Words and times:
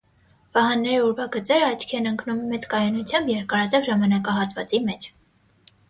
Վահանների 0.57 1.03
ուրվագծերը 1.09 1.67
աչքի 1.75 1.99
են 1.99 2.09
ընկնում 2.13 2.41
մեծ 2.55 2.67
կայունությամբ 2.73 3.33
երկարատև 3.37 3.89
ժամանակահատվածի 3.93 4.85
մեջ։ 4.93 5.15